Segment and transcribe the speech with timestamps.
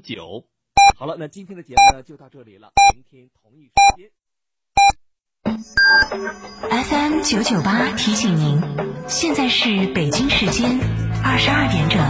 [0.00, 0.46] 九。
[0.96, 4.10] 好了，那今天的节目呢就到这里了，明天同一时间。
[6.70, 8.60] FM 九九八提醒您，
[9.08, 10.78] 现在是北京时间
[11.24, 12.00] 二十二点整。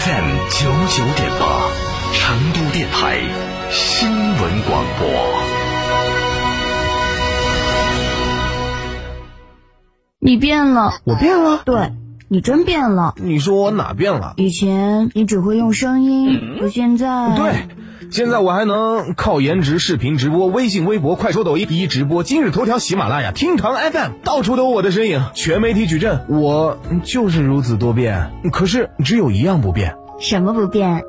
[0.00, 1.70] FM 九九点八，
[2.12, 3.20] 成都电台
[3.68, 5.08] 新闻广播。
[10.20, 11.92] 你变了，我变了，对
[12.28, 13.14] 你真变了。
[13.16, 14.34] 你说我哪变了？
[14.36, 17.68] 以前你只会用声音，可现在对。
[18.10, 28.30] 现在我还能靠颜值视频直播，微信、微博、快手、抖音一直播，今日头条、喜马拉雅、厅堂 FM，到处都有我的身影，全媒体矩阵，我就是如此多变。
[28.50, 31.02] 可是只有一样不变，什么不变？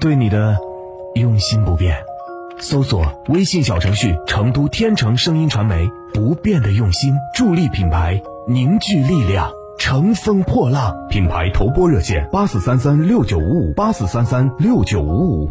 [0.00, 0.56] 对你的
[1.16, 1.96] 用心不变。
[2.60, 10.94] 搜索微信小程序“成都天成声音传媒”，不变的用心，助力品牌凝聚力量，乘风破浪。
[11.08, 15.50] 品牌投播热线：八四三三六九五五，八四三三六九五五。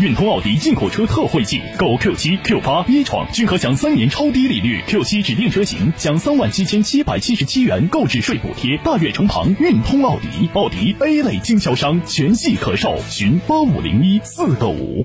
[0.00, 8.78] 运通奥迪进口车特惠季，购 Q 七、Q 八、一闯均可享三年超低利率，Q 七指定车型享三万七千七百七十七元购置税补贴。
[8.84, 15.04] 大悦城旁运通奥迪，奥迪 A 类经销商，全系可售，询八五零一四个五。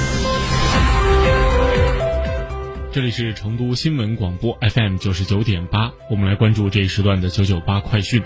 [2.93, 8.21] 这里是成都新闻广播 FM 九十九点八，我们来关注这一时段的九九八快讯。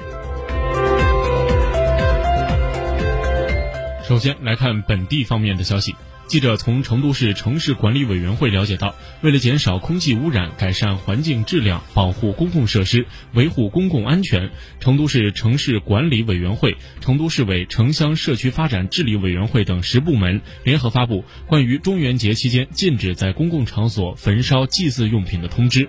[4.03, 5.93] 首先来看本地方面的消息。
[6.27, 14.49] 记者从成都市城市管理委员会了解到，为了减少空气污染、改善环境质量、保护公共设施、维护公共安全，
[14.79, 25.87] 成都市城市管理委员会、成都市委城乡社区发展治理委员会等十部门联合发布关于中元节期间禁止在公共场所焚烧祭祀用品的通知。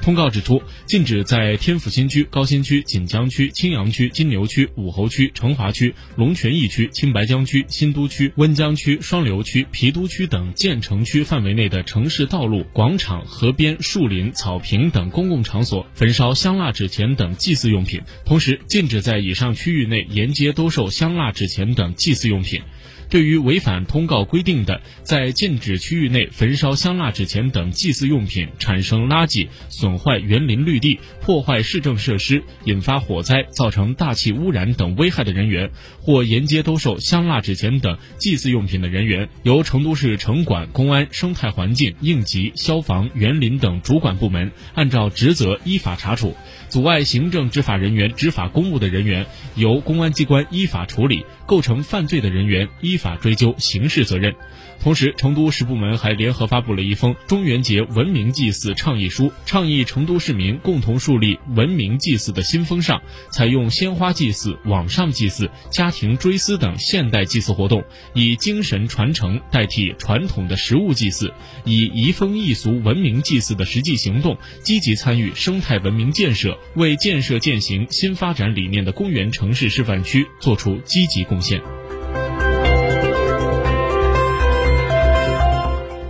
[0.00, 22.60] 通告指出，禁止在天府新区、高新区、锦江区、青羊区、金牛区、武侯区、成华区、龙泉驿区、青白江区、新都区、温江区、双流区、郫都区等建成区范围内的城市道路、广场、河边、树林、草坪等公共场所焚烧香蜡纸钱等祭祀用品，同时禁止在以上区域内沿街兜售香蜡纸钱等祭祀用品。
[23.10, 35.70] 对于违反通告规定的，在禁止区域内焚烧香蜡纸钱等祭祀用品，产生垃圾、损坏园林绿地、破坏市政设施、引发火灾、造成大气污染等危害的人员，
[36.02, 46.34] 或沿街兜售香蜡纸钱等祭祀用品的人员，由成都市城管、公安、生态环境、应急、消防、园林等主管部门按照职责依法查处；
[46.68, 52.97] 阻碍行政执法人员执法公务的人员，由公安机关依法处理；构成犯罪的人员依。
[52.98, 54.34] 法追究刑事责任。
[54.80, 67.82] 同时，成都十部门还联合发布了一封中元节文明祭祀倡议书，倡议成都市民共同树立文明祭祀的新风尚，采用鲜花祭祀、网上祭祀、家庭追思等现代祭祀活动，
[68.14, 71.32] 以精神传承代替传统的实物祭祀，
[71.64, 81.60] 以移风易俗文明祭祀的实际行动，积极参与生态文明建设，为建设践行新发展理念的公园城市示范区做出积极贡献。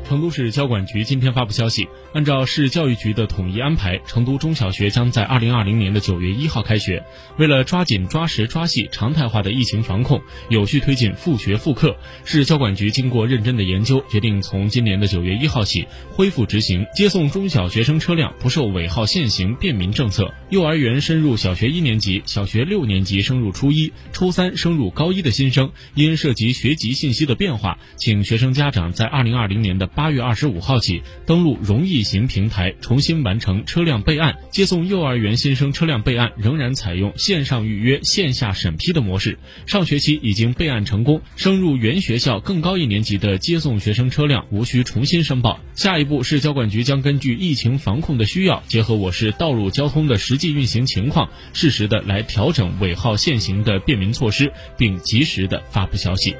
[0.09, 7.05] 成都市交管局今天发布消息，按照市教育局的统一安排，成都中小学将在二零二零年的九月一号开学。
[7.37, 10.19] 为了抓紧、抓实、抓细常态化的疫情防控，
[10.49, 11.95] 有序推进复学复课，
[12.25, 20.33] 市交管局经过认真的研究，决定从今年的九月一号起恢复执行接送中小学生车辆不受尾号限行便民政策。
[20.49, 29.87] 幼儿园升入小学一年级、小学六年级升入初一、初三升入高一的新生，因涉及学籍信息的变化，请学生家长在二零二零年的。
[29.99, 34.37] 八月二十五号起登录容易行平台，重新完成车辆备案。
[34.53, 39.37] 接送幼儿园新生车辆备案仍然采用线上预约、线下审批的模式。
[39.67, 45.59] 上学期已经备案成功，升入原学校更高一年级的接送学生车辆无需重新申报。
[45.75, 56.37] 下一步市交管局将根据疫情防控的需要，结合我市道路交通的实际运行情况，适时的来调整尾号限行的便民措施，并及时的发布消息。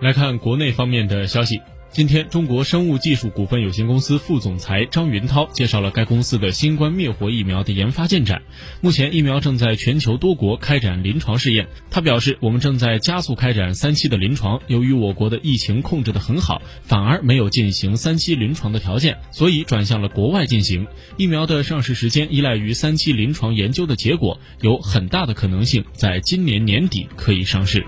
[0.00, 1.60] 来看国内方面的消息。
[1.90, 8.40] 今天，中国生物技术股份有限公司副总裁张云涛介绍了该公司的新冠灭活疫苗的研发进展。
[8.80, 11.66] 目前，疫苗正在全球多国开展临床试验。
[11.90, 14.60] 他表示，我们正在加速开展三期的临床。
[14.68, 20.86] 由于我国的疫情控制得很好，反而没有进行三期临床的条件，所以转向了国外进行。
[21.16, 27.84] 疫苗的上市时间依赖于三期临床研究的结果，有很大的可能性在今年年底可以上市。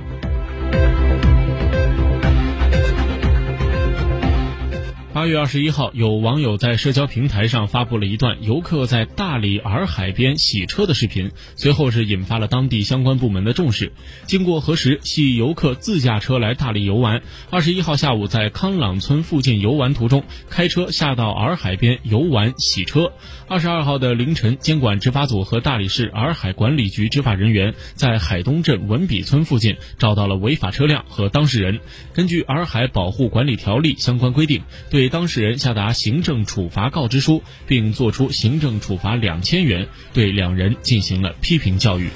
[5.23, 13.93] 八月二十一号，有网友在社交平台上发布了一段游客在大理洱海边洗车的视频，随后是引发了当地相关部门的重视。
[14.27, 23.13] 经过核实，系游客自驾车来大理游玩，二十一号下午在康朗村附近游玩途中，开车下到洱海边游玩洗车。
[23.47, 31.79] 二十二号的凌晨，监管执法组和大理市洱海管理局执法人员在海东镇文笔村附近找到了违法车辆和当事人。
[32.13, 42.09] 根据洱海保护管理条例相关规定，对当事人下达行政处罚告知书，并作出行政处罚两千元，对两人进行了批评教育。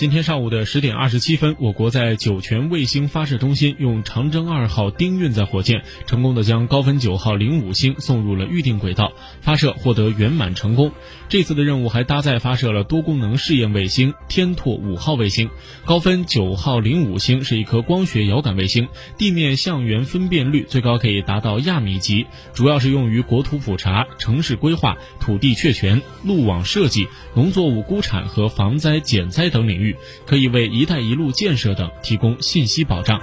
[0.00, 9.12] 今天上午的十点二十七分，我国在酒泉卫星发射中心用长征二号丁运载火箭，成功的将高分九号零五星送入了预定轨道，
[9.42, 10.90] 发射获得圆满成功。
[11.28, 15.50] 这次的任务还搭载发射了多功能试验卫星天拓五号卫星。
[15.84, 18.88] 高分九号零五星是一颗光学遥感卫星，
[19.18, 22.24] 地面相源分辨率最高可以达到亚米级，
[22.54, 29.89] 主要是用于国土普查、城市规划、土地确权、路网设计、农作物估产和防灾减灾等领域
[30.26, 33.20] 可以为“一带一路”建设等提供信息保障。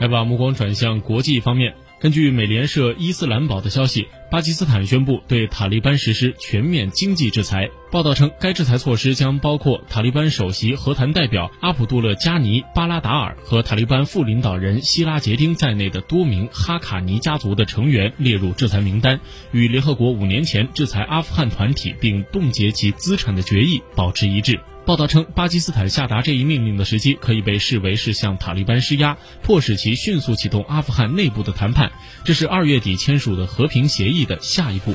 [0.00, 1.74] 来把目光转向国际方面。
[2.02, 7.70] 根据美联社伊斯兰堡的消息，巴基斯坦宣布对塔利班实施全面经济制裁。
[7.92, 19.20] 报道称，该制裁措施将包括塔利班首席和谈代表阿卜杜勒加尼巴拉达尔和塔利班副领导人希拉杰丁在内的多名哈卡尼家族的成员列入制裁名单，
[19.52, 24.58] 与联合国五年前制裁阿富汗团体并冻结其资产的决议保持一致。
[24.84, 31.92] 报道称，巴基斯坦下达这一命令的时机可以被视为是向塔利班施压，迫使其迅速启动阿富汗内部的谈判。
[32.24, 34.92] 这是二月底签署的和平协议的下一步。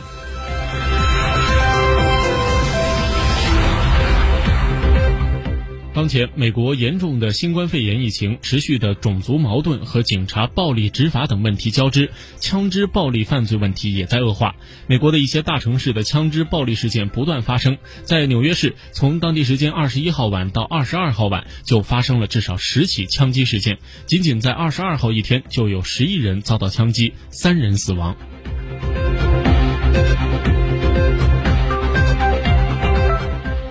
[5.98, 14.56] 当前，美国严重的新冠肺炎疫情、持续的种族矛盾和警察暴力执法等问题交织，枪支暴力犯罪问题也在恶化。
[14.86, 23.80] 美国的一些大城市的枪支暴力事件不断发生，在纽约市，从当地时间二十一号晚到二十二号晚，就发生了至少十起枪击事件。
[24.06, 28.16] 仅仅在二十二号一天，就有十一人遭到枪击，三人死亡。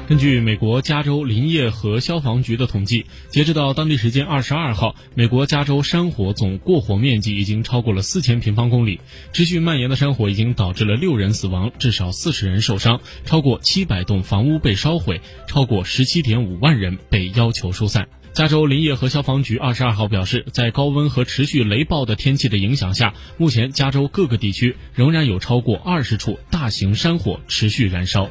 [0.09, 9.01] 根据美国加州林业和消防局的统计，截止到当地时间二十二号，美国加州山火总过火面积已经超过了四千平方公里。
[9.33, 18.07] 持续蔓延的山火已经导致了六人死亡，至少四十人受伤，超过七百栋房屋被烧毁，超过十七点五万人被要求疏散。
[18.33, 28.31] 加州林业和消防局二十二号表示，在高温和持续雷暴的天气的影响下，目前加州各个地区仍然有超过二十处大型山火持续燃烧。